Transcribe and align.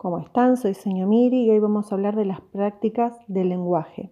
¿Cómo 0.00 0.18
están? 0.18 0.56
Soy 0.56 0.72
señor 0.72 1.08
Miri 1.08 1.44
y 1.44 1.50
hoy 1.50 1.58
vamos 1.58 1.92
a 1.92 1.94
hablar 1.94 2.16
de 2.16 2.24
las 2.24 2.40
prácticas 2.40 3.18
del 3.28 3.50
lenguaje. 3.50 4.10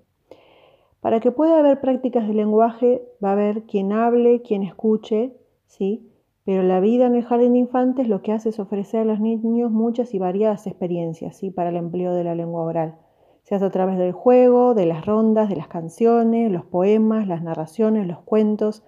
Para 1.01 1.19
que 1.19 1.31
pueda 1.31 1.61
haber 1.61 1.81
prácticas 1.81 2.29
de 2.29 2.35
lenguaje 2.35 3.09
va 3.25 3.31
a 3.31 3.33
haber 3.33 3.63
quien 3.63 3.95
hable, 3.95 4.43
quien 4.43 4.63
escuche, 4.63 5.33
¿sí? 5.65 6.07
Pero 6.45 6.63
la 6.63 6.81
vida 6.81 7.07
en 7.07 7.15
el 7.15 7.25
jardín 7.25 7.55
de 7.55 7.61
infantes 7.61 8.07
lo 8.07 8.21
que 8.21 8.33
hace 8.33 8.51
es 8.51 8.61
ofrecer 8.61 9.01
a 9.01 9.05
los 9.07 9.19
niños 9.19 9.71
muchas 9.71 10.13
y 10.13 10.19
variadas 10.19 10.67
experiencias, 10.67 11.39
¿sí? 11.39 11.51
Para 11.51 11.71
el 11.71 11.77
empleo 11.77 12.13
de 12.13 12.25
la 12.25 12.35
lengua 12.35 12.65
oral. 12.65 12.99
Se 13.45 13.55
hace 13.55 13.65
a 13.65 13.71
través 13.71 13.97
del 13.97 14.13
juego, 14.13 14.75
de 14.75 14.85
las 14.85 15.07
rondas, 15.07 15.49
de 15.49 15.57
las 15.57 15.69
canciones, 15.69 16.53
los 16.53 16.67
poemas, 16.67 17.27
las 17.27 17.43
narraciones, 17.43 18.07
los 18.07 18.21
cuentos, 18.21 18.85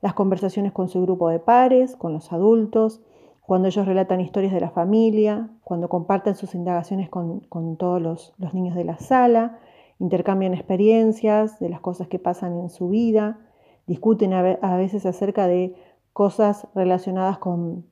las 0.00 0.14
conversaciones 0.14 0.70
con 0.70 0.88
su 0.88 1.02
grupo 1.02 1.30
de 1.30 1.40
pares, 1.40 1.96
con 1.96 2.12
los 2.12 2.32
adultos, 2.32 3.02
cuando 3.46 3.68
ellos 3.68 3.86
relatan 3.86 4.22
historias 4.22 4.54
de 4.54 4.60
la 4.60 4.70
familia, 4.70 5.50
cuando 5.64 5.88
comparten 5.88 6.34
sus 6.34 6.54
indagaciones 6.54 7.10
con, 7.10 7.42
todos 7.76 8.00
los, 8.00 8.32
niños 8.54 8.74
de 8.74 8.84
la 8.84 8.98
sala, 8.98 9.58
intercambian 9.98 10.54
experiencias 10.54 11.58
de 11.60 11.68
las 11.68 11.80
cosas 11.80 12.08
que 12.08 12.18
pasan 12.18 12.58
en 12.58 12.70
su 12.70 12.88
vida, 12.88 13.38
discuten 13.86 14.32
a, 14.32 14.76
veces 14.76 15.04
acerca 15.04 15.46
de 15.46 15.74
cosas 16.14 16.66
relacionadas 16.74 17.36
con, 17.36 17.84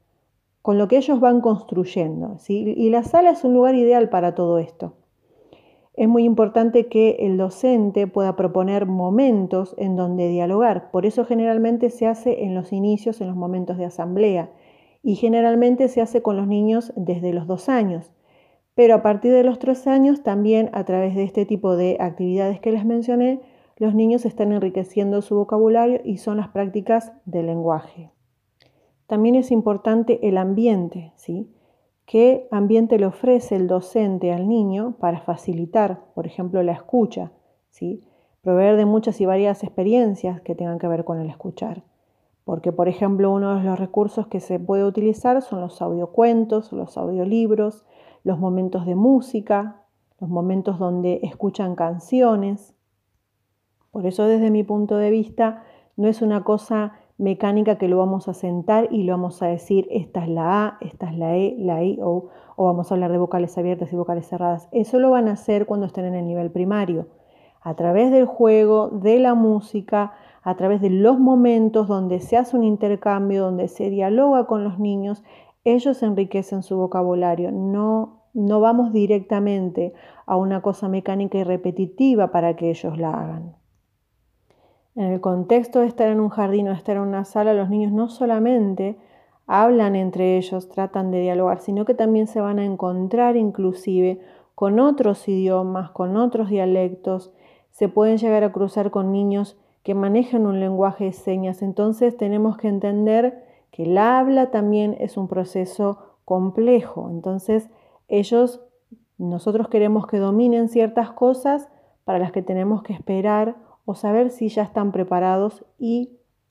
con 0.63 0.79
lo 0.79 0.89
que 0.89 0.97
ellos 0.97 1.21
van 1.21 1.43
construyendo. 1.43 2.39
Y 2.49 2.89
la 2.89 3.03
sala 3.03 3.31
es 3.31 3.45
un 3.45 3.53
lugar 3.53 3.75
ideal 3.75 4.09
para 4.09 4.35
todo 4.35 4.59
esto. 4.59 4.95
Es 5.93 6.09
muy 6.09 6.25
importante 6.25 6.87
que 6.87 7.17
el 7.21 7.37
docente 7.37 8.07
pueda 8.07 8.37
proponer 8.37 8.87
momentos 8.87 9.75
en 9.77 9.97
donde 9.97 10.29
dialogar. 10.29 10.91
Por 10.91 11.05
eso 11.05 11.27
generalmente 11.27 11.91
se 11.91 12.07
hace 12.07 12.45
en 12.45 12.55
los 12.55 12.73
inicios, 12.73 13.21
en 13.21 13.27
los 13.27 13.37
momentos 13.37 13.77
de 13.77 13.85
asamblea 13.85 14.49
y 15.03 15.17
generalmente 15.17 15.89
se 15.89 16.01
hace 16.01 16.23
con 16.23 16.37
los 16.37 16.47
niños 16.47 16.93
desde 16.97 17.33
los 17.33 17.47
dos 17.47 17.69
años. 17.69 18.13
Pero 18.75 18.95
a 18.95 19.03
partir 19.03 19.33
de 19.33 19.45
los 19.45 19.59
tres 19.59 19.87
años, 19.87 20.23
también 20.23 20.71
a 20.73 20.85
través 20.85 21.15
de 21.15 21.25
este 21.25 21.45
tipo 21.45 21.77
de 21.77 21.97
actividades 22.01 22.61
que 22.61 22.73
les 22.73 22.85
mencioné, 22.85 23.41
los 23.77 23.95
niños 23.95 24.25
están 24.25 24.53
enriqueciendo 24.53 25.23
su 25.23 25.35
vocabulario 25.35 26.01
y 26.05 26.19
son 26.19 26.37
las 26.37 26.49
prácticas 26.49 27.13
del 27.25 27.47
lenguaje. 27.47 28.11
También 29.07 29.35
es 29.35 29.51
importante 29.51 30.27
el 30.27 30.39
ambiente, 30.39 31.13
¿sí? 31.17 31.53
¿Qué 32.07 32.49
ambiente 32.51 32.99
le 32.99 33.07
ofrece 33.07 33.57
el 33.57 33.67
docente 33.67 34.33
al 34.33 34.49
niño 34.49 34.97
para 34.99 35.21
facilitar, 35.21 36.05
por 36.15 36.27
ejemplo, 36.27 36.63
la 36.63 36.73
escucha? 36.73 37.33
¿sí? 37.73 38.03
Proveer 38.43 38.77
de 38.77 38.85
muchas 38.85 39.21
y 39.21 39.27
varias 39.27 39.65
experiencias 39.65 40.41
que 40.43 40.55
tengan 40.55 40.79
que 40.79 40.89
ver 40.89 41.05
con 41.05 41.21
el 41.21 41.29
escuchar. 41.29 41.83
Porque, 42.45 42.73
por 42.73 42.89
ejemplo, 42.89 43.31
uno 43.31 43.57
de 43.57 43.65
los 43.65 43.79
recursos 43.79 44.27
que 44.27 44.41
se 44.41 44.59
puede 44.59 44.85
utilizar 44.85 45.41
son 45.43 45.61
los 45.61 45.81
audiocuentos, 45.81 46.73
los 46.73 46.99
audiolibros, 46.99 47.85
los 48.25 48.39
momentos 48.39 48.85
de 48.87 48.95
música, 48.95 49.83
los 50.21 50.29
momentos 50.29 50.79
donde 50.79 51.21
escuchan 51.23 51.75
canciones. 51.77 52.75
Por 53.91 54.07
eso, 54.07 54.27
desde 54.27 54.51
mi 54.51 54.65
punto 54.65 54.97
de 54.97 55.11
vista, 55.11 55.65
no 55.97 56.09
es 56.09 56.23
una 56.23 56.43
cosa 56.43 56.95
mecánica 57.19 57.77
que 57.77 57.89
lo 57.89 57.99
vamos 57.99 58.27
a 58.29 58.35
sentar 58.35 58.89
y 58.91 59.05
lo 59.05 59.13
vamos 59.13 59.43
a 59.43 59.47
decir, 59.47 59.87
esta 59.91 60.25
es 60.25 60.29
la 60.29 60.65
A, 60.65 60.79
esta 60.81 61.11
es 61.11 61.17
la 61.17 61.37
E, 61.37 61.55
la 61.59 61.85
I, 61.85 61.99
o, 62.03 62.29
o 62.57 62.65
vamos 62.65 62.91
a 62.91 62.95
hablar 62.95 63.13
de 63.13 63.19
vocales 63.19 63.57
abiertas 63.59 63.93
y 63.93 63.97
vocales 63.97 64.27
cerradas. 64.27 64.69
Eso 64.73 64.99
lo 64.99 65.11
van 65.11 65.29
a 65.29 65.33
hacer 65.33 65.67
cuando 65.67 65.87
estén 65.87 66.07
en 66.07 66.15
el 66.15 66.27
nivel 66.27 66.51
primario, 66.51 67.09
a 67.61 67.75
través 67.75 68.11
del 68.11 68.27
juego, 68.27 68.89
de 68.89 69.21
la 69.21 69.35
música, 69.35 70.15
a 70.43 70.57
través 70.57 70.81
de 70.81 70.91
los 70.91 71.19
momentos 71.19 71.89
donde 71.89 72.21
se 72.21 72.37
hace 72.37 72.57
un 72.57 72.65
intercambio, 72.65 73.45
donde 73.45 73.69
se 73.69 73.91
dialoga 73.91 74.47
con 74.47 74.65
los 74.65 74.79
niños, 74.79 75.23
ellos 75.65 76.03
enriquecen 76.03 76.63
su 76.63 76.77
vocabulario. 76.77 77.53
No, 77.53 78.23
no 78.35 78.61
vamos 78.61 78.93
directamente 78.93 79.95
a 80.27 80.37
una 80.37 80.61
cosa 80.61 80.89
mecánica 80.89 81.39
y 81.39 81.45
repetitiva 81.45 82.33
para 82.33 82.57
que 82.57 82.71
ellos 82.71 82.99
la 82.99 83.11
hagan. 83.11 83.55
En 84.95 85.05
el 85.05 85.21
contexto 85.21 85.81
de 85.81 85.87
estar 85.87 86.09
en 86.09 86.21
un 86.21 86.29
jardín 86.29 86.69
o 86.69 86.73
estar 86.73 86.97
en 86.97 87.03
una 87.03 87.25
sala, 87.25 87.55
los 87.55 87.71
niños 87.71 87.93
no 87.93 88.09
solamente 88.09 88.99
hablan 89.47 89.97
entre 89.97 90.37
ellos, 90.37 90.69
tratan 90.69 91.11
de 91.11 91.21
dialogar, 91.21 91.61
sino 91.61 91.85
que 91.85 91.95
también 91.95 92.27
se 92.27 92.41
van 92.41 92.59
a 92.59 92.65
encontrar 92.65 93.37
inclusive 93.37 94.21
con 94.55 94.81
otros 94.81 95.27
idiomas, 95.29 95.91
con 95.91 96.17
otros 96.17 96.51
dialectos, 96.51 97.33
se 97.71 97.89
pueden 97.89 98.19
llegar 98.19 98.45
a 98.45 98.53
cruzar 98.53 98.91
con 98.91 99.13
niños 99.13 99.57
que 99.83 99.95
manejan 99.95 100.47
un 100.47 100.61
lenguaje 100.61 101.07
de 101.07 101.13
señas. 101.13 101.63
Entonces 101.63 102.17
tenemos 102.17 102.57
que 102.57 102.69
entender 102.69 103.45
que 103.71 103.85
el 103.85 103.99
habla 103.99 104.51
también 104.51 104.97
es 105.01 105.17
un 105.17 105.29
proceso 105.29 105.99
complejo. 106.25 107.09
Entonces 107.11 107.69
ellos, 108.09 108.61
nosotros 109.19 109.69
queremos 109.69 110.07
que 110.07 110.19
dominen 110.19 110.69
ciertas 110.69 111.11
cosas 111.11 111.69
para 112.05 112.19
las 112.19 112.33
que 112.33 112.43
tenemos 112.43 112.83
que 112.83 112.93
esperar 112.93 113.57
o 113.85 113.95
saber 113.95 114.31
si 114.31 114.49
ya 114.49 114.63
están 114.63 114.93
preparados 114.93 115.65
y 115.79 116.11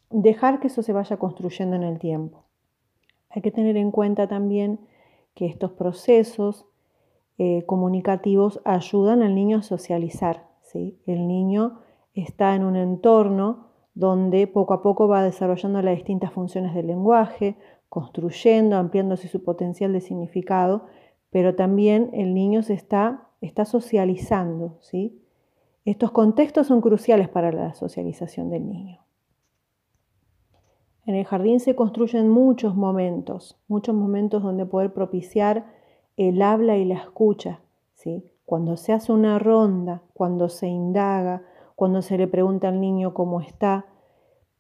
dejar 0.10 0.60
que 0.60 0.68
eso 0.68 0.84
se 0.84 0.94
vaya 0.94 1.18
construyendo 1.18 1.76
en 1.76 1.84
el 1.84 2.00
tiempo. 2.00 2.44
Hay 3.30 3.42
que 3.42 3.52
tener 3.52 3.78
en 3.78 3.92
cuenta 3.92 4.28
también 4.28 4.80
que 5.34 5.46
estos 5.46 5.72
procesos 5.72 6.66
eh, 7.38 7.64
comunicativos 7.66 8.60
ayudan 8.66 9.22
al 9.22 9.36
niño 9.36 9.60
a 9.60 9.64
socializar. 9.64 10.48
¿sí? 10.64 11.00
El 11.06 11.28
niño 11.28 11.80
está 12.14 12.56
en 12.56 12.64
un 12.64 12.76
entorno 12.76 13.68
donde 13.94 14.48
poco 14.48 14.74
a 14.74 14.82
poco 14.82 15.08
va 15.08 15.24
desarrollando 15.24 15.82
las 15.82 15.96
distintas 15.96 16.32
funciones 16.32 16.74
del 16.74 16.88
lenguaje, 16.88 17.58
construyendo, 17.90 18.78
ampliándose 18.78 19.28
su 19.28 19.44
potencial 19.44 19.92
de 19.94 20.02
significado, 20.02 20.86
pero 21.30 21.56
también 21.56 22.10
el 22.14 22.34
niño 22.34 22.64
se 22.64 22.74
está, 22.74 23.28
está 23.42 23.66
socializando. 23.66 24.78
¿sí? 24.82 25.22
Estos 25.84 26.12
contextos 26.12 26.68
son 26.68 26.82
cruciales 26.82 27.28
para 27.28 27.52
la 27.52 27.74
socialización 27.74 28.50
del 28.50 28.68
niño. 28.68 29.00
En 31.06 31.16
el 31.16 31.26
jardín 31.26 31.60
se 31.60 31.76
construyen 31.76 32.30
muchos 32.30 32.76
momentos, 32.76 33.58
muchos 33.68 33.96
momentos 33.96 34.44
donde 34.44 34.66
poder 34.66 34.94
propiciar 34.94 35.66
el 36.16 36.42
habla 36.42 36.78
y 36.78 36.86
la 36.86 36.96
escucha. 36.96 37.60
¿sí? 37.96 38.24
Cuando 38.46 38.78
se 38.78 38.94
hace 38.94 39.12
una 39.12 39.40
ronda, 39.40 40.04
cuando 40.14 40.48
se 40.48 40.68
indaga, 40.68 41.44
cuando 41.82 42.04
se 42.04 42.16
le 42.16 42.28
pregunta 42.28 42.68
al 42.68 42.80
niño 42.80 43.16
cómo 43.16 43.42
está. 43.42 43.88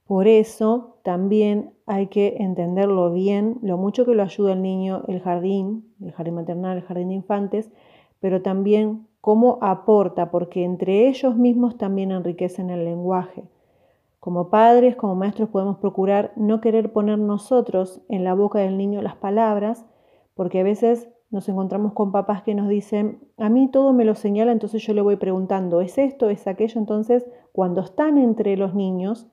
Por 0.08 0.28
eso 0.28 0.98
también 1.04 1.72
hay 1.86 2.08
que 2.08 2.38
entenderlo 2.40 3.12
bien, 3.14 3.60
lo 3.62 3.78
mucho 3.78 4.08
que 4.08 4.16
lo 4.16 4.24
ayuda 4.24 4.54
el 4.54 4.64
niño 4.64 5.04
el 5.08 5.22
jardín, 5.22 5.94
el 6.02 6.14
jardín 6.14 6.34
maternal, 6.34 6.78
el 6.78 6.84
jardín 6.84 7.10
de 7.10 7.14
infantes, 7.14 7.72
pero 8.20 8.42
también 8.42 9.06
cómo 9.22 9.60
aporta, 9.62 10.32
porque 10.32 10.64
entre 10.64 11.10
ellos 11.10 11.36
mismos 11.36 11.78
también 11.78 12.10
enriquecen 12.10 12.72
el 12.72 12.86
lenguaje. 12.86 13.44
Como 14.20 14.50
padres, 14.50 14.96
como 14.96 15.14
maestros 15.14 15.50
podemos 15.50 15.78
procurar 15.78 16.34
no 16.36 16.60
querer 16.60 16.92
poner 16.92 17.20
nosotros 17.20 18.02
en 18.10 18.24
la 18.24 18.34
boca 18.34 18.58
del 18.58 18.80
niño 18.80 19.00
las 19.04 19.16
palabras, 19.16 19.86
porque 20.34 20.62
a 20.62 20.64
veces 20.64 21.08
nos 21.32 21.48
encontramos 21.48 21.94
con 21.94 22.12
papás 22.12 22.44
que 22.44 22.54
nos 22.54 22.68
dicen, 22.68 23.20
a 23.38 23.50
mí 23.50 23.70
todo 23.70 23.94
me 23.94 24.06
lo 24.06 24.16
señala, 24.16 24.52
entonces 24.52 24.86
yo 24.86 24.94
le 24.94 25.02
voy 25.02 25.16
preguntando, 25.16 25.80
¿es 25.80 25.98
esto, 25.98 26.30
es 26.30 26.46
aquello? 26.46 26.80
Entonces, 26.80 27.26
cuando 27.54 27.82
están 27.82 28.18
entre 28.18 28.58
los 28.58 28.76
niños 28.76 29.28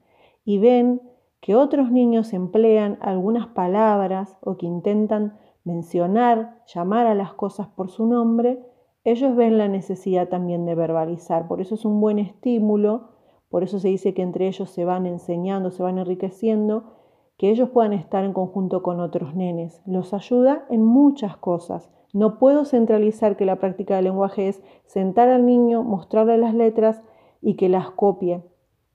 y 0.44 0.58
ven 0.58 1.02
que 1.40 1.56
otros 1.56 1.90
niños 1.90 2.32
emplean 2.32 2.98
algunas 3.00 3.48
palabras 3.48 4.38
o 4.42 4.56
que 4.56 4.66
intentan 4.66 5.38
mencionar, 5.64 6.62
llamar 6.72 7.06
a 7.06 7.14
las 7.14 7.34
cosas 7.34 7.66
por 7.66 7.90
su 7.90 8.06
nombre, 8.06 8.64
ellos 9.02 9.34
ven 9.34 9.58
la 9.58 9.68
necesidad 9.68 10.28
también 10.28 10.66
de 10.66 10.76
verbalizar. 10.76 11.48
Por 11.48 11.60
eso 11.60 11.74
es 11.74 11.84
un 11.84 12.00
buen 12.00 12.18
estímulo, 12.20 13.10
por 13.50 13.64
eso 13.64 13.80
se 13.80 13.88
dice 13.88 14.14
que 14.14 14.22
entre 14.22 14.46
ellos 14.46 14.70
se 14.70 14.84
van 14.84 15.06
enseñando, 15.06 15.70
se 15.70 15.82
van 15.82 15.98
enriqueciendo 15.98 16.98
que 17.38 17.50
ellos 17.50 17.70
puedan 17.70 17.92
estar 17.92 18.24
en 18.24 18.32
conjunto 18.32 18.82
con 18.82 19.00
otros 19.00 19.34
nenes. 19.34 19.80
Los 19.86 20.12
ayuda 20.12 20.66
en 20.70 20.84
muchas 20.84 21.36
cosas. 21.36 21.88
No 22.12 22.38
puedo 22.38 22.64
centralizar 22.64 23.36
que 23.36 23.44
la 23.44 23.56
práctica 23.56 23.96
del 23.96 24.04
lenguaje 24.04 24.48
es 24.48 24.62
sentar 24.86 25.28
al 25.28 25.44
niño, 25.44 25.82
mostrarle 25.82 26.38
las 26.38 26.54
letras 26.54 27.02
y 27.42 27.54
que 27.54 27.68
las 27.68 27.90
copie, 27.90 28.42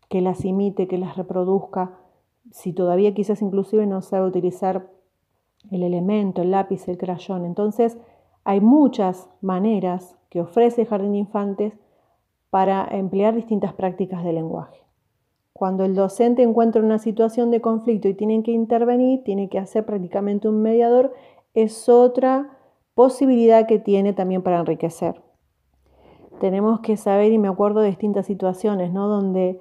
que 0.09 0.21
las 0.21 0.45
imite, 0.45 0.87
que 0.87 0.97
las 0.97 1.15
reproduzca. 1.15 1.99
Si 2.51 2.73
todavía 2.73 3.13
quizás 3.13 3.41
inclusive 3.41 3.85
no 3.85 4.01
sabe 4.01 4.27
utilizar 4.27 4.89
el 5.71 5.83
elemento, 5.83 6.41
el 6.41 6.51
lápiz, 6.51 6.87
el 6.87 6.97
crayón. 6.97 7.45
Entonces, 7.45 7.97
hay 8.43 8.61
muchas 8.61 9.29
maneras 9.41 10.17
que 10.29 10.41
ofrece 10.41 10.85
Jardín 10.85 11.13
de 11.13 11.19
Infantes 11.19 11.73
para 12.49 12.87
emplear 12.91 13.35
distintas 13.35 13.73
prácticas 13.73 14.23
de 14.23 14.33
lenguaje. 14.33 14.79
Cuando 15.53 15.85
el 15.85 15.95
docente 15.95 16.41
encuentra 16.41 16.81
una 16.81 16.97
situación 16.99 17.51
de 17.51 17.61
conflicto 17.61 18.07
y 18.07 18.15
tiene 18.15 18.43
que 18.43 18.51
intervenir, 18.51 19.23
tiene 19.23 19.49
que 19.49 19.59
hacer 19.59 19.85
prácticamente 19.85 20.49
un 20.49 20.61
mediador, 20.61 21.13
es 21.53 21.87
otra 21.87 22.57
posibilidad 22.95 23.67
que 23.67 23.79
tiene 23.79 24.13
también 24.13 24.41
para 24.41 24.59
enriquecer. 24.59 25.21
Tenemos 26.39 26.79
que 26.81 26.97
saber, 26.97 27.31
y 27.31 27.37
me 27.37 27.47
acuerdo 27.47 27.81
de 27.81 27.87
distintas 27.87 28.25
situaciones, 28.25 28.91
¿no? 28.91 29.07
Donde 29.07 29.59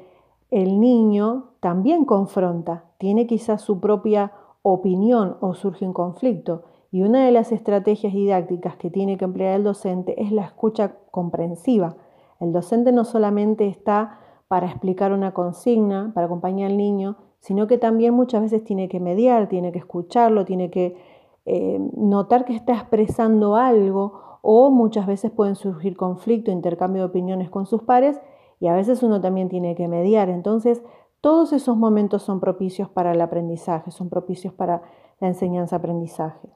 el 0.50 0.80
niño 0.80 1.52
también 1.60 2.04
confronta, 2.04 2.84
tiene 2.98 3.26
quizás 3.26 3.62
su 3.62 3.80
propia 3.80 4.32
opinión 4.62 5.36
o 5.40 5.54
surge 5.54 5.86
un 5.86 5.92
conflicto. 5.92 6.64
Y 6.90 7.02
una 7.02 7.24
de 7.24 7.32
las 7.32 7.52
estrategias 7.52 8.12
didácticas 8.12 8.76
que 8.76 8.90
tiene 8.90 9.16
que 9.16 9.24
emplear 9.24 9.56
el 9.56 9.64
docente 9.64 10.20
es 10.22 10.30
la 10.30 10.42
escucha 10.42 10.96
comprensiva. 11.10 11.96
El 12.38 12.52
docente 12.52 12.92
no 12.92 13.04
solamente 13.04 13.66
está 13.66 14.18
para 14.48 14.66
explicar 14.66 15.12
una 15.12 15.32
consigna, 15.32 16.12
para 16.14 16.26
acompañar 16.26 16.70
al 16.70 16.76
niño, 16.76 17.16
sino 17.40 17.66
que 17.66 17.78
también 17.78 18.12
muchas 18.12 18.42
veces 18.42 18.62
tiene 18.62 18.88
que 18.88 19.00
mediar, 19.00 19.48
tiene 19.48 19.72
que 19.72 19.78
escucharlo, 19.78 20.44
tiene 20.44 20.70
que 20.70 20.96
eh, 21.44 21.78
notar 21.96 22.44
que 22.44 22.54
está 22.54 22.74
expresando 22.74 23.56
algo 23.56 24.38
o 24.42 24.70
muchas 24.70 25.06
veces 25.06 25.30
pueden 25.30 25.56
surgir 25.56 25.96
conflictos, 25.96 26.52
intercambio 26.52 27.02
de 27.02 27.08
opiniones 27.08 27.50
con 27.50 27.66
sus 27.66 27.82
pares 27.82 28.20
y 28.60 28.66
a 28.66 28.74
veces 28.74 29.02
uno 29.02 29.20
también 29.20 29.48
tiene 29.48 29.74
que 29.74 29.88
mediar. 29.88 30.28
Entonces, 30.28 30.82
todos 31.20 31.52
esos 31.52 31.76
momentos 31.76 32.22
son 32.22 32.40
propicios 32.40 32.88
para 32.88 33.12
el 33.12 33.20
aprendizaje, 33.20 33.90
son 33.92 34.08
propicios 34.08 34.52
para 34.52 34.82
la 35.20 35.28
enseñanza-aprendizaje. 35.28 36.48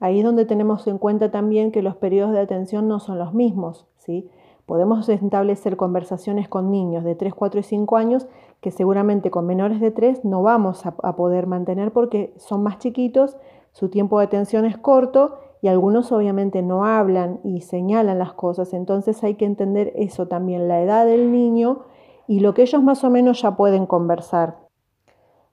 Ahí 0.00 0.20
es 0.20 0.24
donde 0.24 0.46
tenemos 0.46 0.86
en 0.86 0.98
cuenta 0.98 1.30
también 1.30 1.72
que 1.72 1.82
los 1.82 1.96
periodos 1.96 2.32
de 2.32 2.40
atención 2.40 2.88
no 2.88 3.00
son 3.00 3.18
los 3.18 3.34
mismos, 3.34 3.86
¿sí? 3.96 4.30
Podemos 4.64 5.08
establecer 5.08 5.76
conversaciones 5.76 6.48
con 6.48 6.70
niños 6.70 7.04
de 7.04 7.14
3, 7.14 7.34
4 7.34 7.60
y 7.60 7.62
5 7.62 7.96
años 7.96 8.28
que 8.60 8.70
seguramente 8.70 9.30
con 9.30 9.46
menores 9.46 9.80
de 9.80 9.90
3 9.90 10.24
no 10.24 10.42
vamos 10.42 10.84
a, 10.86 10.94
a 11.02 11.16
poder 11.16 11.46
mantener 11.46 11.92
porque 11.92 12.34
son 12.36 12.62
más 12.62 12.78
chiquitos, 12.78 13.36
su 13.72 13.88
tiempo 13.88 14.18
de 14.18 14.26
atención 14.26 14.64
es 14.64 14.76
corto 14.76 15.38
y 15.60 15.68
algunos 15.68 16.12
obviamente 16.12 16.62
no 16.62 16.84
hablan 16.84 17.40
y 17.44 17.60
señalan 17.62 18.18
las 18.18 18.32
cosas. 18.32 18.72
Entonces 18.72 19.22
hay 19.24 19.34
que 19.34 19.44
entender 19.44 19.92
eso 19.96 20.28
también, 20.28 20.68
la 20.68 20.82
edad 20.82 21.06
del 21.06 21.32
niño 21.32 21.80
y 22.26 22.40
lo 22.40 22.54
que 22.54 22.62
ellos 22.62 22.82
más 22.82 23.04
o 23.04 23.10
menos 23.10 23.42
ya 23.42 23.56
pueden 23.56 23.86
conversar. 23.86 24.68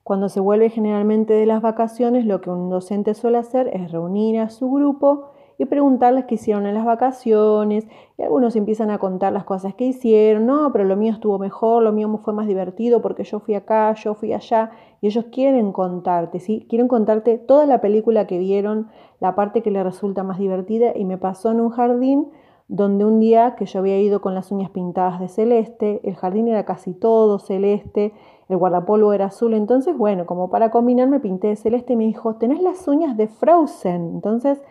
Cuando 0.03 0.29
se 0.29 0.39
vuelve 0.39 0.69
generalmente 0.69 1.33
de 1.33 1.47
las 1.47 1.61
vacaciones, 1.61 2.25
lo 2.25 2.41
que 2.41 2.51
un 2.51 2.69
docente 2.69 3.15
suele 3.15 3.39
hacer 3.39 3.69
es 3.73 3.91
reunir 3.91 4.39
a 4.39 4.49
su 4.49 4.69
grupo 4.69 5.31
y 5.57 5.65
preguntarles 5.65 6.25
qué 6.25 6.35
hicieron 6.35 6.65
en 6.65 6.73
las 6.73 6.85
vacaciones. 6.85 7.87
Y 8.17 8.23
algunos 8.23 8.55
empiezan 8.55 8.91
a 8.91 8.97
contar 8.97 9.33
las 9.33 9.43
cosas 9.43 9.73
que 9.75 9.85
hicieron. 9.85 10.45
No, 10.45 10.71
pero 10.71 10.83
lo 10.83 10.95
mío 10.95 11.13
estuvo 11.13 11.39
mejor, 11.39 11.83
lo 11.83 11.91
mío 11.91 12.19
fue 12.23 12.33
más 12.33 12.47
divertido 12.47 13.01
porque 13.01 13.23
yo 13.23 13.39
fui 13.39 13.55
acá, 13.55 13.93
yo 13.93 14.13
fui 14.15 14.33
allá. 14.33 14.71
Y 15.01 15.07
ellos 15.07 15.25
quieren 15.31 15.71
contarte, 15.71 16.39
¿sí? 16.39 16.65
Quieren 16.69 16.87
contarte 16.87 17.37
toda 17.37 17.65
la 17.65 17.81
película 17.81 18.27
que 18.27 18.37
vieron, 18.37 18.89
la 19.19 19.35
parte 19.35 19.61
que 19.61 19.71
les 19.71 19.83
resulta 19.83 20.23
más 20.23 20.39
divertida. 20.39 20.91
Y 20.95 21.05
me 21.05 21.17
pasó 21.17 21.51
en 21.51 21.61
un 21.61 21.69
jardín 21.69 22.27
donde 22.67 23.05
un 23.05 23.19
día 23.19 23.55
que 23.55 23.65
yo 23.65 23.79
había 23.79 23.99
ido 23.99 24.21
con 24.21 24.33
las 24.33 24.51
uñas 24.51 24.71
pintadas 24.71 25.19
de 25.19 25.27
celeste, 25.27 26.01
el 26.03 26.15
jardín 26.15 26.47
era 26.47 26.65
casi 26.65 26.93
todo 26.93 27.37
celeste, 27.37 28.13
el 28.49 28.57
guardapolvo 28.57 29.13
era 29.13 29.25
azul, 29.25 29.53
entonces 29.53 29.95
bueno, 29.97 30.25
como 30.25 30.49
para 30.49 30.71
combinar 30.71 31.07
me 31.07 31.19
pinté 31.19 31.49
de 31.49 31.55
celeste 31.55 31.93
y 31.93 31.95
me 31.95 32.05
dijo, 32.05 32.35
tenés 32.35 32.61
las 32.61 32.87
uñas 32.87 33.17
de 33.17 33.27
Frozen, 33.27 34.09
entonces 34.15 34.61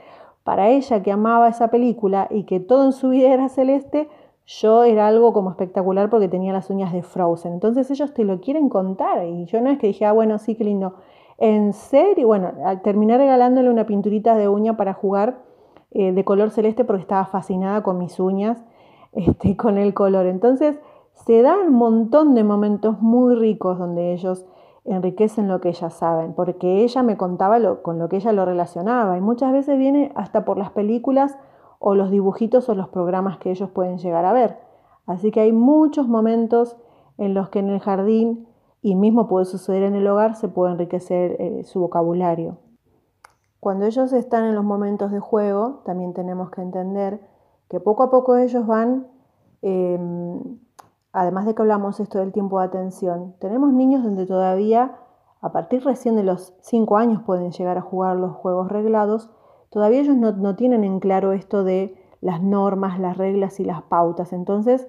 para 0.44 0.68
ella 0.68 1.02
que 1.02 1.10
amaba 1.10 1.48
esa 1.48 1.68
película 1.68 2.28
y 2.30 2.44
que 2.44 2.60
todo 2.60 2.84
en 2.84 2.92
su 2.92 3.08
vida 3.08 3.32
era 3.32 3.48
celeste, 3.48 4.08
yo 4.46 4.84
era 4.84 5.06
algo 5.06 5.32
como 5.32 5.50
espectacular 5.50 6.10
porque 6.10 6.28
tenía 6.28 6.52
las 6.52 6.68
uñas 6.68 6.92
de 6.92 7.02
Frozen. 7.02 7.54
Entonces 7.54 7.90
ellos 7.90 8.12
te 8.12 8.24
lo 8.24 8.40
quieren 8.40 8.68
contar 8.68 9.26
y 9.26 9.46
yo 9.46 9.60
no 9.60 9.70
es 9.70 9.78
que 9.78 9.86
dije, 9.88 10.04
ah, 10.04 10.12
bueno, 10.12 10.38
sí, 10.38 10.54
qué 10.54 10.64
lindo. 10.64 10.94
En 11.38 11.72
serio, 11.72 12.26
bueno, 12.26 12.52
al 12.64 12.82
terminar 12.82 13.18
regalándole 13.18 13.70
una 13.70 13.86
pinturita 13.86 14.36
de 14.36 14.48
uña 14.48 14.76
para 14.76 14.92
jugar 14.92 15.38
eh, 15.90 16.12
de 16.12 16.24
color 16.24 16.50
celeste 16.50 16.84
porque 16.84 17.02
estaba 17.02 17.24
fascinada 17.24 17.82
con 17.82 17.98
mis 17.98 18.20
uñas, 18.20 18.62
este, 19.12 19.56
con 19.56 19.78
el 19.78 19.94
color. 19.94 20.26
Entonces 20.26 20.78
se 21.14 21.40
dan 21.40 21.68
un 21.68 21.72
montón 21.74 22.34
de 22.34 22.44
momentos 22.44 23.00
muy 23.00 23.34
ricos 23.34 23.78
donde 23.78 24.12
ellos 24.12 24.44
enriquecen 24.84 25.48
lo 25.48 25.60
que 25.60 25.70
ellas 25.70 25.94
saben, 25.94 26.34
porque 26.34 26.82
ella 26.82 27.02
me 27.02 27.16
contaba 27.16 27.82
con 27.82 27.98
lo 27.98 28.08
que 28.08 28.16
ella 28.16 28.32
lo 28.32 28.44
relacionaba 28.44 29.16
y 29.16 29.20
muchas 29.20 29.52
veces 29.52 29.78
viene 29.78 30.12
hasta 30.14 30.44
por 30.44 30.58
las 30.58 30.70
películas 30.70 31.36
o 31.78 31.94
los 31.94 32.10
dibujitos 32.10 32.68
o 32.68 32.74
los 32.74 32.88
programas 32.88 33.38
que 33.38 33.50
ellos 33.50 33.70
pueden 33.70 33.98
llegar 33.98 34.24
a 34.24 34.32
ver. 34.32 34.58
Así 35.06 35.30
que 35.30 35.40
hay 35.40 35.52
muchos 35.52 36.08
momentos 36.08 36.76
en 37.18 37.34
los 37.34 37.48
que 37.48 37.60
en 37.60 37.68
el 37.68 37.80
jardín 37.80 38.46
y 38.82 38.94
mismo 38.94 39.28
puede 39.28 39.46
suceder 39.46 39.82
en 39.82 39.94
el 39.94 40.06
hogar 40.06 40.36
se 40.36 40.48
puede 40.48 40.72
enriquecer 40.72 41.36
eh, 41.38 41.64
su 41.64 41.80
vocabulario. 41.80 42.58
Cuando 43.60 43.86
ellos 43.86 44.12
están 44.12 44.44
en 44.44 44.54
los 44.54 44.64
momentos 44.64 45.10
de 45.10 45.20
juego, 45.20 45.80
también 45.86 46.12
tenemos 46.12 46.50
que 46.50 46.60
entender 46.60 47.20
que 47.70 47.80
poco 47.80 48.02
a 48.02 48.10
poco 48.10 48.36
ellos 48.36 48.66
van 48.66 49.06
em, 49.62 50.58
además 51.14 51.46
de 51.46 51.54
que 51.54 51.62
hablamos 51.62 52.00
esto 52.00 52.18
del 52.18 52.32
tiempo 52.32 52.58
de 52.58 52.66
atención, 52.66 53.34
tenemos 53.38 53.72
niños 53.72 54.02
donde 54.02 54.26
todavía, 54.26 54.96
a 55.40 55.52
partir 55.52 55.84
recién 55.84 56.16
de 56.16 56.24
los 56.24 56.54
5 56.60 56.96
años, 56.96 57.22
pueden 57.22 57.52
llegar 57.52 57.78
a 57.78 57.82
jugar 57.82 58.16
los 58.16 58.32
juegos 58.32 58.68
reglados, 58.68 59.30
todavía 59.70 60.00
ellos 60.00 60.16
no, 60.16 60.56
tienen 60.56 60.82
en 60.82 60.98
claro 60.98 61.32
esto 61.32 61.62
de 61.62 61.96
las 62.20 62.42
normas, 62.42 62.98
las 62.98 63.16
reglas 63.16 63.60
y 63.60 63.64
las 63.64 63.82
pautas. 63.82 64.32
Entonces, 64.32 64.88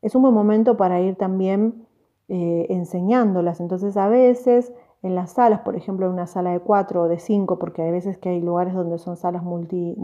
es 0.00 0.14
un 0.14 0.22
buen 0.22 0.34
momento 0.34 0.76
para 0.76 1.00
ir 1.00 1.16
también 1.16 1.86
eh, 2.28 2.66
enseñándolas. 2.70 3.60
Entonces, 3.60 3.96
a 3.96 4.08
veces 4.08 4.72
en 5.02 5.14
las 5.14 5.32
salas, 5.32 5.60
por 5.60 5.76
ejemplo, 5.76 6.06
en 6.06 6.12
una 6.12 6.26
sala 6.26 6.52
de 6.52 6.60
4 6.60 7.02
o 7.02 7.08
de 7.08 7.18
5, 7.18 7.58
porque 7.58 7.82
hay 7.82 7.90
veces 7.90 8.16
que 8.16 8.28
hay 8.30 8.40
lugares 8.40 8.74
donde 8.74 8.98
son 8.98 9.16
salas 9.16 9.42
multi, 9.42 9.94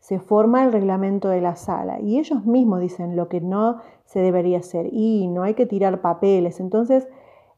se 0.00 0.18
forma 0.18 0.64
el 0.64 0.72
reglamento 0.72 1.28
de 1.28 1.40
la 1.40 1.56
sala 1.56 2.00
y 2.00 2.18
ellos 2.18 2.44
mismos 2.46 2.80
dicen 2.80 3.16
lo 3.16 3.28
que 3.28 3.40
no 3.40 3.76
se 4.06 4.20
debería 4.20 4.58
hacer 4.58 4.88
y 4.90 5.28
no 5.28 5.42
hay 5.42 5.54
que 5.54 5.66
tirar 5.66 6.00
papeles. 6.00 6.58
Entonces 6.58 7.06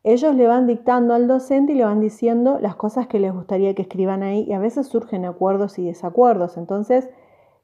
ellos 0.05 0.35
le 0.35 0.49
van 0.49 0.67
dictando 0.67 1.15
al 1.15 1.29
docente 1.29 1.73
y 1.73 1.77
le 1.77 1.85
van 1.85 2.01
diciendo 2.01 2.59
las 2.61 2.75
cosas 2.75 3.07
que 3.07 3.21
les 3.21 3.33
gustaría 3.33 3.75
que 3.75 3.83
escriban 3.83 4.25
ahí 4.25 4.45
y 4.49 4.53
a 4.53 4.59
veces 4.59 4.89
surgen 4.89 5.25
acuerdos 5.25 5.79
y 5.79 5.87
desacuerdos. 5.87 6.57
Entonces 6.57 7.09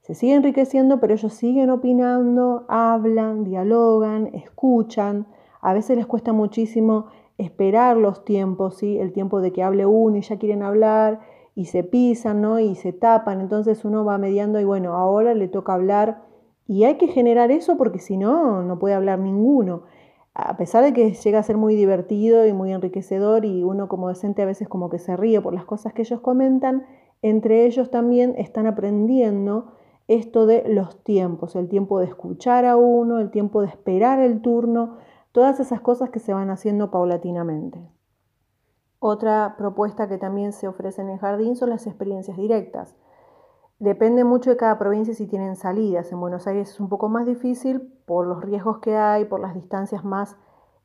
se 0.03 0.15
sigue 0.15 0.35
enriqueciendo, 0.35 1.01
pero 1.01 1.15
ellos 1.15 1.35
siguen 1.35 1.71
opinando, 1.71 2.65
hablan, 2.69 3.43
dialogan, 3.43 4.29
escuchan. 4.29 5.27
A 5.61 5.75
veces 5.75 5.97
les 5.97 6.07
cuesta 6.07 6.33
muchísimo 6.33 7.07
esperar 7.37 7.97
los 7.97 8.25
tiempos, 8.25 8.77
¿sí? 8.77 8.99
el 8.99 9.13
tiempo 9.13 9.41
de 9.41 9.53
que 9.53 9.65
hable 9.65 9.87
uno 9.87 10.17
y 10.17 10.23
ya 10.23 10.39
quieren 10.39 10.63
hablar 10.63 11.21
y 11.59 11.65
se 11.65 11.83
pisan, 11.83 12.41
¿no? 12.41 12.61
Y 12.61 12.77
se 12.77 12.93
tapan, 12.93 13.41
entonces 13.41 13.85
uno 13.85 14.05
va 14.05 14.17
mediando 14.17 14.61
y 14.61 14.65
bueno, 14.65 14.93
ahora 14.95 15.35
le 15.35 15.49
toca 15.49 15.75
hablar 15.75 16.23
y 16.69 16.85
hay 16.85 16.99
que 16.99 17.09
generar 17.09 17.51
eso 17.51 17.77
porque 17.77 17.99
si 17.99 18.17
no, 18.17 18.63
no 18.63 18.79
puede 18.79 18.95
hablar 18.95 19.19
ninguno. 19.19 19.83
A 20.35 20.57
pesar 20.57 20.85
de 20.85 20.93
que 20.93 21.15
llega 21.15 21.41
a 21.41 21.43
ser 21.43 21.57
muy 21.57 21.75
divertido 21.75 22.47
y 22.47 22.53
muy 22.53 22.73
enriquecedor 22.73 23.45
y 23.45 23.65
uno 23.65 23.89
como 23.89 24.07
docente 24.07 24.43
a 24.43 24.47
veces 24.47 24.69
como 24.69 24.89
que 24.89 25.01
se 25.01 25.17
ríe 25.17 25.41
por 25.41 25.53
las 25.53 25.65
cosas 25.65 25.93
que 25.95 26.03
ellos 26.03 26.21
comentan, 26.21 26.87
entre 27.23 27.67
ellos 27.67 27.91
también 27.91 28.37
están 28.39 28.69
aprendiendo 28.69 29.73
esto 30.07 30.47
de 30.47 30.63
los 30.69 31.03
tiempos, 31.03 31.57
el 31.57 31.69
tiempo 31.69 31.99
de 31.99 32.07
escuchar 32.07 32.67
a 32.67 32.77
uno, 32.77 33.19
el 33.19 33.33
tiempo 33.33 33.63
de 33.63 33.67
esperar 33.67 34.21
el 34.21 34.43
turno, 34.43 34.99
todas 35.33 35.59
esas 35.59 35.81
cosas 35.81 36.11
que 36.11 36.21
se 36.21 36.33
van 36.33 36.51
haciendo 36.51 36.93
paulatinamente. 36.93 37.81
Otra 39.01 39.55
propuesta 39.57 40.09
que 40.09 40.19
también 40.19 40.53
se 40.53 40.67
ofrece 40.67 41.03
en 41.03 41.11
el 41.11 41.19
jardín 41.19 41.55
son 41.55 41.71
las 41.71 41.87
experiencias 41.87 42.37
directas. 42.37 42.97
Depende 43.79 44.25
mucho 44.25 44.51
de 44.51 44.57
cada 44.57 44.77
provincia 44.77 45.15
si 45.15 45.29
tienen 45.29 45.55
salidas. 45.55 46.11
En 46.11 46.19
Buenos 46.19 46.49
Aires 46.49 46.71
es 46.71 46.81
un 46.81 46.89
poco 46.89 47.09
más 47.09 47.25
difícil 47.25 47.93
por 48.07 48.27
los 48.27 48.43
riesgos 48.43 48.79
que 48.79 48.97
hay, 48.97 49.25
por 49.25 49.39
las 49.39 49.55
distancias 49.55 50.05
más 50.05 50.37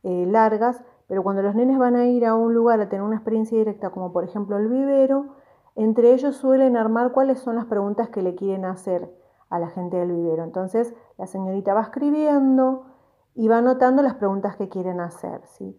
eh, 0.03 0.27
largas, 0.27 0.83
pero 1.07 1.23
cuando 1.23 1.41
los 1.41 1.55
nenes 1.55 1.79
van 1.79 1.95
a 1.95 2.05
ir 2.05 2.23
a 2.25 2.35
un 2.35 2.53
lugar 2.53 2.79
a 2.81 2.89
tener 2.89 3.03
una 3.03 3.15
experiencia 3.15 3.57
directa, 3.57 3.89
como 3.89 4.13
por 4.13 4.23
ejemplo 4.23 4.57
el 4.57 4.67
vivero, 4.67 5.35
entre 5.75 6.13
ellos 6.13 6.35
suelen 6.35 6.77
armar 6.77 7.13
cuáles 7.13 7.39
son 7.39 7.55
las 7.55 7.65
preguntas 7.65 8.09
que 8.09 8.21
le 8.21 8.35
quieren 8.35 8.63
hacer 8.63 9.11
a 9.49 9.57
la 9.57 9.69
gente 9.69 9.97
del 9.97 10.11
vivero. 10.11 10.43
Entonces 10.43 10.93
la 11.17 11.25
señorita 11.25 11.73
va 11.73 11.81
escribiendo 11.81 12.85
y 13.33 13.47
va 13.47 13.57
anotando 13.57 14.03
las 14.03 14.15
preguntas 14.15 14.55
que 14.55 14.69
quieren 14.69 14.99
hacer. 14.99 15.41
¿sí? 15.45 15.75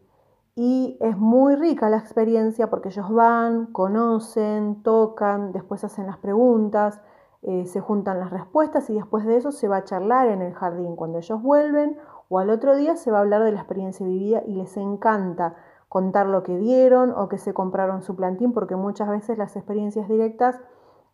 Y 0.57 0.97
es 1.01 1.17
muy 1.17 1.57
rica 1.57 1.89
la 1.89 1.97
experiencia 1.97 2.71
porque 2.71 2.89
ellos 2.89 3.11
van, 3.11 3.67
conocen, 3.67 4.83
tocan, 4.83 5.53
después 5.53 5.83
hacen 5.83 6.07
las 6.07 6.19
preguntas, 6.19 7.01
eh, 7.43 7.67
se 7.67 7.81
juntan 7.81 8.21
las 8.21 8.31
respuestas 8.31 8.89
y 8.89 8.95
después 8.95 9.27
de 9.27 9.37
eso 9.37 9.53
se 9.53 9.69
va 9.69 9.79
a 9.79 9.85
charlar 9.85 10.29
en 10.29 10.43
el 10.43 10.55
jardín. 10.55 10.97
Cuando 10.97 11.19
ellos 11.19 11.43
vuelven 11.43 11.99
o 12.29 12.39
al 12.39 12.51
otro 12.51 12.77
día 12.77 12.97
se 12.97 13.11
va 13.11 13.19
a 13.19 13.21
hablar 13.23 13.43
de 13.43 13.53
la 13.53 13.61
experiencia 13.61 14.07
vivida 14.07 14.43
y 14.47 14.55
les 14.55 14.77
encanta 14.77 15.57
contar 15.89 16.27
lo 16.27 16.43
que 16.43 16.57
vieron 16.57 17.13
o 17.13 17.29
que 17.29 17.39
se 17.39 17.53
compraron 17.53 18.03
su 18.03 18.17
plantín 18.17 18.53
porque 18.53 18.77
muchas 18.77 19.09
veces 19.09 19.39
las 19.39 19.57
experiencias 19.57 20.09
directas 20.09 20.61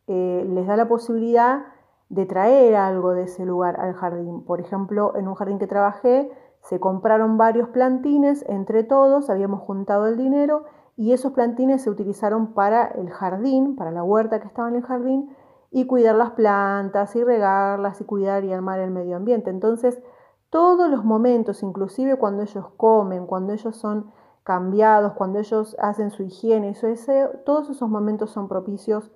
eh, 0.07 0.47
les 0.49 0.67
da 0.67 0.77
la 0.77 0.89
posibilidad 0.89 1.65
de 2.11 2.27
traer 2.27 2.77
algo 2.77 3.15
de 3.15 3.23
ese 3.23 3.47
lugar 3.47 3.81
al 3.81 3.95
jardín. 3.95 4.45
Por 4.45 4.61
ejemplo, 4.61 5.15
en 5.17 5.29
un 5.29 5.35
jardín 5.35 5.59
que 5.59 5.67
trabajé, 5.67 6.31
se 6.63 6.79
compraron 6.79 7.39
varios 7.39 7.69
plantines 7.71 8.45
entre 8.49 8.85
todos, 8.85 9.31
habíamos 9.31 9.61
juntado 9.63 10.07
el 10.07 10.17
dinero 10.17 10.65
y 10.97 11.13
esos 11.13 11.33
plantines 11.33 11.83
se 11.83 11.91
utilizaron 11.91 12.53
para 12.53 12.87
el 12.87 13.11
jardín, 13.11 13.77
para 13.77 13.91
la 13.91 14.03
huerta 14.03 14.41
que 14.41 14.47
estaba 14.47 14.69
en 14.69 14.77
el 14.77 14.83
jardín 14.83 15.35
y 15.71 15.87
cuidar 15.87 16.17
las 16.17 16.33
plantas 16.33 17.15
y 17.17 17.25
regarlas 17.25 18.01
y 18.01 18.05
cuidar 18.05 18.45
y 18.45 18.53
armar 18.53 18.81
el 18.81 18.91
medio 18.91 19.17
ambiente. 19.17 19.51
Entonces, 19.51 20.03
todos 20.51 20.91
los 20.91 21.05
momentos, 21.05 21.63
inclusive 21.63 22.17
cuando 22.17 22.43
ellos 22.43 22.67
comen, 22.77 23.27
cuando 23.27 23.53
ellos 23.53 23.77
son 23.77 24.11
cambiados, 24.43 25.13
cuando 25.15 25.39
ellos 25.39 25.77
hacen 25.79 26.11
su 26.11 26.25
higiene, 26.25 26.71
eso, 26.71 26.89
todos 27.47 27.71
esos 27.71 27.89
momentos 27.89 28.31
son 28.31 28.49
propicios 28.49 29.11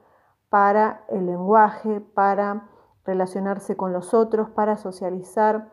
para 0.48 1.04
el 1.08 1.26
lenguaje, 1.26 2.00
para 2.00 2.68
relacionarse 3.04 3.76
con 3.76 3.92
los 3.92 4.14
otros, 4.14 4.48
para 4.50 4.76
socializar, 4.76 5.72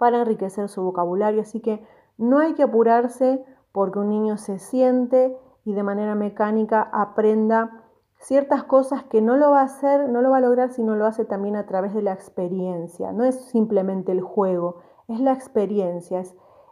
para 0.00 0.20
enriquecer 0.20 0.70
su 0.70 0.82
vocabulario. 0.82 1.42
Así 1.42 1.60
que 1.60 1.84
no 2.16 2.38
hay 2.38 2.54
que 2.54 2.62
apurarse 2.62 3.44
porque 3.70 3.98
un 3.98 4.08
niño 4.08 4.38
se 4.38 4.58
siente 4.58 5.36
y 5.66 5.74
de 5.74 5.82
manera 5.82 6.14
mecánica 6.14 6.88
aprenda 6.90 7.82
ciertas 8.18 8.64
cosas 8.64 9.04
que 9.04 9.20
no 9.20 9.36
lo 9.36 9.50
va 9.50 9.60
a 9.60 9.64
hacer, 9.64 10.08
no 10.08 10.22
lo 10.22 10.30
va 10.30 10.38
a 10.38 10.40
lograr 10.40 10.72
si 10.72 10.82
no 10.82 10.96
lo 10.96 11.04
hace 11.04 11.26
también 11.26 11.54
a 11.54 11.66
través 11.66 11.92
de 11.92 12.00
la 12.00 12.14
experiencia. 12.14 13.12
No 13.12 13.24
es 13.24 13.44
simplemente 13.44 14.10
el 14.10 14.22
juego, 14.22 14.76
es 15.06 15.20
la 15.20 15.32
experiencia, 15.32 16.20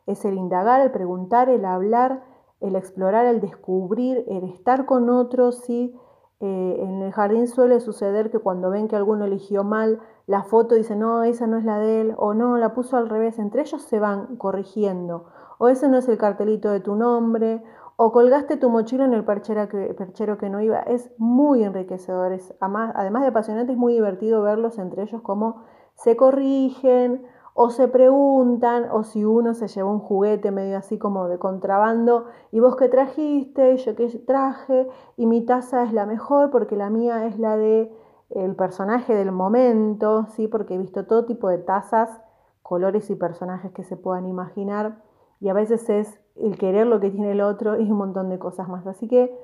es, 0.07 0.25
el 0.25 0.39
indagar, 0.39 0.81
el 0.81 0.91
preguntar, 0.91 1.51
el 1.51 1.67
hablar, 1.67 2.23
el 2.61 2.77
explorar, 2.77 3.27
el 3.27 3.43
descubrir, 3.43 4.25
el 4.27 4.45
estar 4.45 4.87
con 4.87 5.11
otros, 5.11 5.61
¿sí? 5.67 5.95
Eh, 6.41 6.77
en 6.81 7.03
el 7.03 7.13
jardín 7.13 7.49
suele 7.49 7.81
suceder 7.81 8.31
que 8.31 8.39
cuando 8.39 8.71
ven 8.71 8.87
que 8.87 8.97
alguno 8.97 9.25
eligió 9.25 9.65
mal 9.65 10.01
la 10.27 10.45
foto, 10.45 10.75
dicen, 10.75 11.01
no, 11.01 11.25
esa 11.25 11.47
no 11.47 11.59
es 11.59 11.65
la 11.65 11.79
de 11.79 12.01
él, 12.03 12.15
o 12.17 12.35
no, 12.35 12.59
la 12.59 12.75
puso 12.75 12.97
al 12.97 13.09
revés. 13.09 13.39
Entre 13.39 13.63
ellos 13.63 13.83
se 13.83 13.99
van 13.99 14.37
corrigiendo. 14.37 15.27
O 15.59 15.69
ese 15.69 15.89
no 15.89 15.99
es 15.99 16.09
el 16.09 16.19
cartelito 16.19 16.71
de 16.71 16.81
tu 16.81 16.95
nombre, 16.95 17.63
o 17.97 18.13
colgaste 18.13 18.57
tu 18.57 18.71
mochila 18.71 19.05
en 19.05 19.15
el 19.15 19.25
perchero 19.25 19.69
que, 19.69 20.51
no 20.51 20.61
iba. 20.61 20.79
Es 20.81 21.11
muy 21.19 21.65
enriquecedor. 21.65 22.39
además 22.61 23.23
de 23.23 23.29
apasionante, 23.29 23.73
es 23.73 23.79
muy 23.79 23.95
divertido 23.95 24.43
verlos 24.43 24.79
entre 24.79 25.03
ellos 25.03 25.21
cómo 25.23 25.65
se 25.95 26.17
corrigen 26.17 27.27
o 27.61 27.71
se 27.71 27.89
preguntan, 27.89 28.87
o 28.93 29.03
si 29.03 29.25
uno 29.25 29.53
se 29.53 29.67
llevó 29.67 29.91
un 29.91 29.99
juguete 29.99 30.53
medio 30.53 30.79
así 30.79 30.97
como 30.97 31.27
de 31.27 31.41
contrabando, 31.41 32.27
y 32.53 32.61
vos 32.61 32.77
qué 32.77 32.89
trajiste, 32.89 33.73
y 33.73 33.79
yo 33.79 33.97
qué 33.97 34.07
traje, 34.25 34.89
y 35.17 35.27
mi 35.27 35.45
taza 35.45 35.83
es 35.83 35.93
la 35.93 36.07
mejor 36.07 36.53
porque 36.53 36.77
la 36.77 36.89
mía 36.89 37.27
es 37.27 37.37
la 37.37 37.57
de 37.57 37.93
el 38.31 38.55
personaje 38.55 39.13
del 39.13 39.33
momento, 39.33 40.27
¿sí? 40.37 40.47
porque 40.47 40.77
he 40.77 40.79
visto 40.79 41.07
todo 41.07 41.25
tipo 41.25 41.49
de 41.49 41.59
tazas, 41.59 42.21
colores 42.63 43.11
y 43.11 43.17
personajes 43.17 43.73
que 43.73 43.83
se 43.83 43.97
puedan 43.97 44.27
imaginar, 44.27 45.03
y 45.41 45.49
a 45.49 45.53
veces 45.53 45.91
es 45.91 46.21
el 46.37 46.59
querer 46.59 46.87
lo 46.87 47.01
que 47.01 47.11
tiene 47.11 47.33
el 47.33 47.41
otro 47.41 47.81
y 47.81 47.91
un 47.91 47.99
montón 47.99 48.29
de 48.29 48.39
cosas 48.39 48.69
más. 48.69 48.87
Así 48.87 49.09
que 49.09 49.37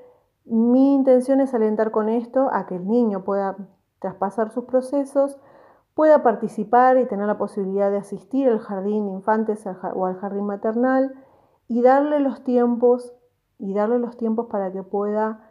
mi 0.44 0.94
intención 0.94 1.40
es 1.40 1.52
alentar 1.52 1.90
con 1.90 2.08
esto 2.08 2.48
a 2.52 2.66
que 2.66 2.76
el 2.76 2.86
niño 2.86 3.24
pueda 3.24 3.56
traspasar 3.98 4.52
sus 4.52 4.66
procesos, 4.66 5.36
pueda 5.94 6.22
participar 6.22 6.98
y 6.98 7.06
tener 7.06 7.26
la 7.26 7.38
posibilidad 7.38 7.90
de 7.90 7.98
asistir 7.98 8.48
al 8.48 8.58
jardín 8.58 9.06
de 9.06 9.12
infantes 9.12 9.64
o 9.94 10.06
al 10.06 10.16
jardín 10.16 10.44
maternal 10.44 11.14
y 11.68 11.82
darle 11.82 12.20
los 12.20 12.42
tiempos 12.44 13.14
y 13.58 13.74
darle 13.74 13.98
los 13.98 14.16
tiempos 14.16 14.46
para 14.50 14.72
que 14.72 14.82
pueda 14.82 15.50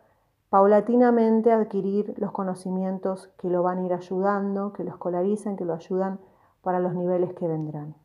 paulatinamente 0.49 1.51
adquirir 1.51 2.13
los 2.17 2.31
conocimientos 2.31 3.29
que 3.39 3.49
lo 3.49 3.63
van 3.63 3.79
a 3.79 3.85
ir 3.85 3.93
ayudando, 3.93 4.73
que 4.73 4.83
lo 4.83 4.91
escolarizan, 4.91 5.55
que 5.55 5.65
lo 5.65 5.73
ayudan 5.73 6.19
para 6.61 6.79
los 6.79 6.93
niveles 6.93 7.33
que 7.33 7.47
vendrán. 7.47 7.95